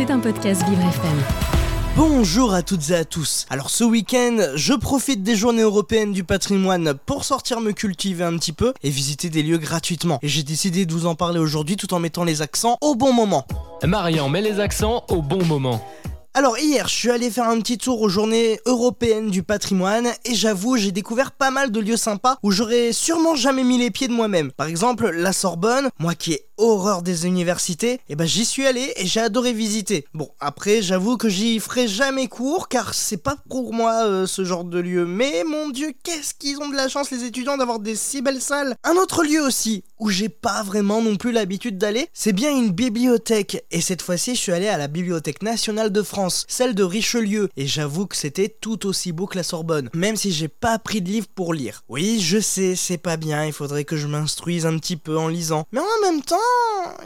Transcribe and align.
C'est 0.00 0.10
un 0.10 0.18
podcast 0.18 0.66
Vivre 0.66 0.80
FM. 0.80 1.18
Bonjour 1.94 2.54
à 2.54 2.62
toutes 2.62 2.88
et 2.88 2.94
à 2.94 3.04
tous. 3.04 3.44
Alors 3.50 3.68
ce 3.68 3.84
week-end, 3.84 4.38
je 4.54 4.72
profite 4.72 5.22
des 5.22 5.36
journées 5.36 5.60
européennes 5.60 6.14
du 6.14 6.24
patrimoine 6.24 6.94
pour 7.04 7.24
sortir 7.24 7.60
me 7.60 7.72
cultiver 7.72 8.24
un 8.24 8.38
petit 8.38 8.54
peu 8.54 8.72
et 8.82 8.88
visiter 8.88 9.28
des 9.28 9.42
lieux 9.42 9.58
gratuitement. 9.58 10.18
Et 10.22 10.28
j'ai 10.28 10.42
décidé 10.42 10.86
de 10.86 10.92
vous 10.94 11.04
en 11.04 11.16
parler 11.16 11.38
aujourd'hui 11.38 11.76
tout 11.76 11.92
en 11.92 11.98
mettant 11.98 12.24
les 12.24 12.40
accents 12.40 12.78
au 12.80 12.94
bon 12.94 13.12
moment. 13.12 13.46
Marian 13.84 14.30
met 14.30 14.40
les 14.40 14.58
accents 14.58 15.04
au 15.10 15.20
bon 15.20 15.44
moment. 15.44 15.84
Alors 16.32 16.58
hier, 16.58 16.86
je 16.86 16.94
suis 16.94 17.10
allé 17.10 17.28
faire 17.28 17.48
un 17.48 17.58
petit 17.58 17.76
tour 17.76 18.00
aux 18.00 18.08
journées 18.08 18.60
européennes 18.64 19.30
du 19.30 19.42
patrimoine 19.42 20.06
et 20.24 20.36
j'avoue, 20.36 20.76
j'ai 20.76 20.92
découvert 20.92 21.32
pas 21.32 21.50
mal 21.50 21.72
de 21.72 21.80
lieux 21.80 21.96
sympas 21.96 22.38
où 22.44 22.52
j'aurais 22.52 22.92
sûrement 22.92 23.34
jamais 23.34 23.64
mis 23.64 23.78
les 23.78 23.90
pieds 23.90 24.06
de 24.06 24.12
moi-même. 24.12 24.52
Par 24.52 24.68
exemple, 24.68 25.10
la 25.10 25.32
Sorbonne, 25.32 25.88
moi 25.98 26.14
qui 26.14 26.34
ai 26.34 26.46
horreur 26.60 27.02
des 27.02 27.26
universités, 27.26 27.94
et 27.94 28.00
eh 28.10 28.16
ben 28.16 28.26
j'y 28.26 28.44
suis 28.44 28.66
allé 28.66 28.92
et 28.96 29.06
j'ai 29.06 29.20
adoré 29.20 29.52
visiter. 29.52 30.04
Bon, 30.14 30.28
après, 30.40 30.82
j'avoue 30.82 31.16
que 31.16 31.28
j'y 31.28 31.58
ferai 31.58 31.88
jamais 31.88 32.28
court 32.28 32.68
car 32.68 32.94
c'est 32.94 33.16
pas 33.16 33.36
pour 33.48 33.72
moi 33.72 34.04
euh, 34.04 34.26
ce 34.26 34.44
genre 34.44 34.64
de 34.64 34.78
lieu. 34.78 35.06
Mais 35.06 35.42
mon 35.44 35.70
dieu, 35.70 35.92
qu'est-ce 36.04 36.34
qu'ils 36.34 36.60
ont 36.60 36.68
de 36.68 36.76
la 36.76 36.88
chance 36.88 37.10
les 37.10 37.24
étudiants 37.24 37.56
d'avoir 37.56 37.80
des 37.80 37.96
si 37.96 38.22
belles 38.22 38.42
salles? 38.42 38.76
Un 38.84 38.96
autre 38.96 39.24
lieu 39.24 39.40
aussi 39.40 39.82
où 39.98 40.08
j'ai 40.08 40.28
pas 40.28 40.62
vraiment 40.62 41.02
non 41.02 41.16
plus 41.16 41.32
l'habitude 41.32 41.78
d'aller, 41.78 42.08
c'est 42.12 42.32
bien 42.32 42.50
une 42.50 42.70
bibliothèque. 42.70 43.64
Et 43.70 43.80
cette 43.80 44.02
fois-ci, 44.02 44.34
je 44.34 44.40
suis 44.40 44.52
allé 44.52 44.68
à 44.68 44.78
la 44.78 44.88
Bibliothèque 44.88 45.42
nationale 45.42 45.92
de 45.92 46.02
France, 46.02 46.29
celle 46.30 46.74
de 46.74 46.82
Richelieu. 46.82 47.48
Et 47.56 47.66
j'avoue 47.66 48.06
que 48.06 48.16
c'était 48.16 48.48
tout 48.48 48.86
aussi 48.86 49.12
beau 49.12 49.26
que 49.26 49.36
la 49.36 49.42
Sorbonne, 49.42 49.90
même 49.94 50.16
si 50.16 50.32
j'ai 50.32 50.48
pas 50.48 50.78
pris 50.78 51.02
de 51.02 51.08
livre 51.08 51.28
pour 51.34 51.54
lire. 51.54 51.82
Oui, 51.88 52.20
je 52.20 52.38
sais, 52.38 52.76
c'est 52.76 52.98
pas 52.98 53.16
bien, 53.16 53.44
il 53.44 53.52
faudrait 53.52 53.84
que 53.84 53.96
je 53.96 54.06
m'instruise 54.06 54.66
un 54.66 54.78
petit 54.78 54.96
peu 54.96 55.18
en 55.18 55.28
lisant. 55.28 55.66
Mais 55.72 55.80
en 55.80 56.10
même 56.10 56.22
temps, 56.22 56.36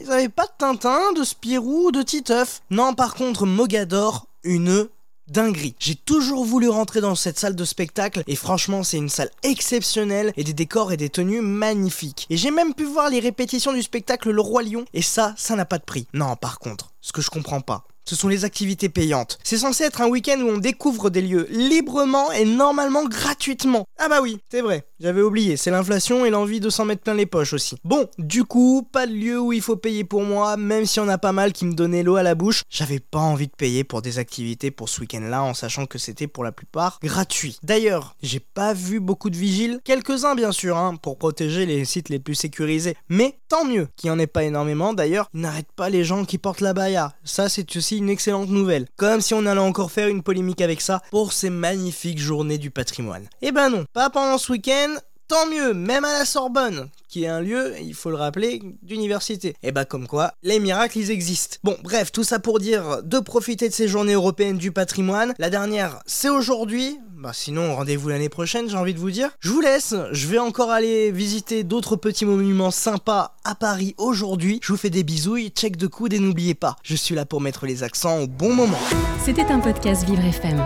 ils 0.00 0.10
avaient 0.10 0.28
pas 0.28 0.46
de 0.46 0.52
Tintin, 0.58 1.12
de 1.14 1.24
Spirou 1.24 1.88
ou 1.88 1.92
de 1.92 2.02
Titeuf. 2.02 2.62
Non, 2.70 2.94
par 2.94 3.14
contre, 3.14 3.46
Mogador, 3.46 4.26
une 4.44 4.88
dinguerie. 5.28 5.74
J'ai 5.78 5.94
toujours 5.94 6.44
voulu 6.44 6.68
rentrer 6.68 7.00
dans 7.00 7.14
cette 7.14 7.38
salle 7.38 7.56
de 7.56 7.64
spectacle 7.64 8.22
et 8.26 8.36
franchement 8.36 8.82
c'est 8.82 8.98
une 8.98 9.08
salle 9.08 9.30
exceptionnelle 9.42 10.32
et 10.36 10.44
des 10.44 10.52
décors 10.52 10.92
et 10.92 10.96
des 10.96 11.08
tenues 11.08 11.40
magnifiques. 11.40 12.26
Et 12.30 12.36
j'ai 12.36 12.50
même 12.50 12.74
pu 12.74 12.84
voir 12.84 13.08
les 13.08 13.20
répétitions 13.20 13.72
du 13.72 13.82
spectacle 13.82 14.30
Le 14.30 14.40
Roi 14.40 14.62
Lion 14.62 14.84
et 14.92 15.02
ça, 15.02 15.34
ça 15.36 15.56
n'a 15.56 15.64
pas 15.64 15.78
de 15.78 15.84
prix. 15.84 16.06
Non 16.12 16.36
par 16.36 16.58
contre, 16.58 16.92
ce 17.00 17.12
que 17.12 17.22
je 17.22 17.30
comprends 17.30 17.60
pas, 17.60 17.84
ce 18.04 18.16
sont 18.16 18.28
les 18.28 18.44
activités 18.44 18.88
payantes. 18.88 19.38
C'est 19.44 19.58
censé 19.58 19.84
être 19.84 20.00
un 20.00 20.08
week-end 20.08 20.40
où 20.40 20.48
on 20.48 20.58
découvre 20.58 21.10
des 21.10 21.22
lieux 21.22 21.46
librement 21.50 22.32
et 22.32 22.44
normalement 22.44 23.04
gratuitement. 23.04 23.86
Ah 23.98 24.08
bah 24.08 24.20
oui, 24.22 24.38
c'est 24.50 24.60
vrai, 24.60 24.84
j'avais 25.00 25.22
oublié, 25.22 25.56
c'est 25.56 25.70
l'inflation 25.70 26.24
et 26.24 26.30
l'envie 26.30 26.60
de 26.60 26.70
s'en 26.70 26.84
mettre 26.84 27.02
plein 27.02 27.14
les 27.14 27.26
poches 27.26 27.52
aussi. 27.52 27.76
Bon, 27.84 28.08
du 28.18 28.44
coup, 28.44 28.88
pas 28.90 29.06
de 29.06 29.12
lieu 29.12 29.38
où 29.38 29.52
il 29.52 29.60
faut 29.60 29.76
payer 29.76 30.04
pour 30.04 30.22
moi, 30.22 30.56
même 30.56 30.86
si 30.86 31.00
on 31.00 31.08
a 31.08 31.18
pas 31.18 31.32
mal 31.32 31.52
qui 31.52 31.64
me 31.64 31.74
donnaient 31.74 32.02
l'eau 32.02 32.16
à 32.16 32.22
la 32.22 32.34
bouche, 32.34 32.62
j'avais 32.68 33.00
pas 33.00 33.18
envie 33.18 33.46
de 33.46 33.56
payer 33.56 33.84
pour 33.84 34.02
des 34.02 34.18
activités 34.18 34.70
pour 34.70 34.88
ce 34.88 35.00
week-end-là 35.00 35.42
en 35.42 35.54
sachant 35.54 35.86
que 35.86 35.98
c'était 35.98 36.26
pour 36.26 36.44
la 36.44 36.52
plupart 36.52 36.98
gratuit. 37.02 37.58
D'ailleurs, 37.62 38.16
j'ai 38.22 38.40
pas 38.40 38.74
vu 38.74 39.00
beaucoup 39.00 39.30
de 39.30 39.36
vigiles, 39.36 39.80
quelques-uns 39.84 40.34
bien 40.34 40.52
sûr, 40.52 40.76
hein, 40.76 40.96
pour 40.96 41.18
protéger 41.18 41.66
les 41.66 41.84
sites 41.84 42.08
les 42.08 42.18
plus 42.18 42.34
sécurisés, 42.34 42.96
mais 43.08 43.38
tant 43.48 43.64
mieux 43.64 43.88
qu'il 43.96 44.10
n'y 44.10 44.16
en 44.16 44.18
ait 44.18 44.26
pas 44.26 44.44
énormément 44.44 44.94
d'ailleurs, 44.94 45.28
n'arrête 45.34 45.70
pas 45.76 45.90
les 45.90 46.04
gens 46.04 46.24
qui 46.24 46.38
portent 46.38 46.60
la 46.60 46.74
baya. 46.74 47.12
Ça 47.24 47.48
c'est 47.48 47.76
aussi 47.76 47.91
une 47.98 48.10
excellente 48.10 48.48
nouvelle. 48.48 48.86
Comme 48.96 49.20
si 49.20 49.34
on 49.34 49.46
allait 49.46 49.60
encore 49.60 49.90
faire 49.90 50.08
une 50.08 50.22
polémique 50.22 50.60
avec 50.60 50.80
ça 50.80 51.02
pour 51.10 51.32
ces 51.32 51.50
magnifiques 51.50 52.18
journées 52.18 52.58
du 52.58 52.70
patrimoine. 52.70 53.28
Eh 53.40 53.52
ben 53.52 53.70
non, 53.70 53.84
pas 53.92 54.10
pendant 54.10 54.38
ce 54.38 54.52
week-end, 54.52 54.94
tant 55.28 55.46
mieux, 55.46 55.74
même 55.74 56.04
à 56.04 56.12
la 56.18 56.24
Sorbonne, 56.24 56.88
qui 57.12 57.24
est 57.24 57.28
un 57.28 57.42
lieu, 57.42 57.74
il 57.82 57.92
faut 57.92 58.08
le 58.08 58.16
rappeler, 58.16 58.62
d'université. 58.82 59.48
Et 59.48 59.56
eh 59.64 59.72
bah 59.72 59.84
comme 59.84 60.06
quoi, 60.06 60.32
les 60.42 60.58
miracles, 60.58 60.98
ils 60.98 61.10
existent. 61.10 61.58
Bon, 61.62 61.76
bref, 61.84 62.10
tout 62.10 62.24
ça 62.24 62.38
pour 62.38 62.58
dire 62.58 63.02
de 63.02 63.18
profiter 63.18 63.68
de 63.68 63.74
ces 63.74 63.86
journées 63.86 64.14
européennes 64.14 64.56
du 64.56 64.72
patrimoine. 64.72 65.34
La 65.38 65.50
dernière, 65.50 66.00
c'est 66.06 66.30
aujourd'hui. 66.30 66.98
Bah 67.18 67.32
sinon, 67.34 67.76
rendez-vous 67.76 68.08
l'année 68.08 68.30
prochaine, 68.30 68.70
j'ai 68.70 68.78
envie 68.78 68.94
de 68.94 68.98
vous 68.98 69.10
dire. 69.10 69.28
Je 69.40 69.50
vous 69.50 69.60
laisse, 69.60 69.94
je 70.12 70.26
vais 70.26 70.38
encore 70.38 70.70
aller 70.70 71.12
visiter 71.12 71.64
d'autres 71.64 71.96
petits 71.96 72.24
monuments 72.24 72.70
sympas 72.70 73.34
à 73.44 73.54
Paris 73.54 73.94
aujourd'hui. 73.98 74.58
Je 74.62 74.72
vous 74.72 74.78
fais 74.78 74.88
des 74.88 75.04
bisouilles, 75.04 75.50
check 75.50 75.76
de 75.76 75.88
coude 75.88 76.14
et 76.14 76.18
n'oubliez 76.18 76.54
pas, 76.54 76.76
je 76.82 76.96
suis 76.96 77.14
là 77.14 77.26
pour 77.26 77.42
mettre 77.42 77.66
les 77.66 77.82
accents 77.82 78.20
au 78.20 78.26
bon 78.26 78.54
moment. 78.54 78.80
C'était 79.22 79.44
un 79.52 79.60
podcast 79.60 80.06
Vivre 80.06 80.24
FM. 80.24 80.64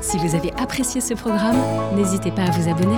Si 0.00 0.16
vous 0.16 0.34
avez 0.34 0.52
apprécié 0.54 1.02
ce 1.02 1.12
programme, 1.12 1.60
n'hésitez 1.94 2.30
pas 2.30 2.44
à 2.44 2.50
vous 2.50 2.70
abonner. 2.70 2.96